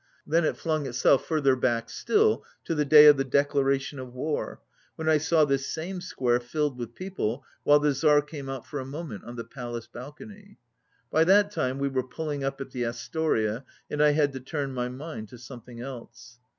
[0.25, 4.59] Then it flung itself further back still, to the day of the declaration of war,
[4.95, 8.79] when I saw this same square filled with people, while the Tzar came out for
[8.79, 10.57] a moment on the Palace balcony.
[11.11, 14.73] By that time we were pulling up at the Astoria and I had to turn
[14.73, 16.39] my mind to something else.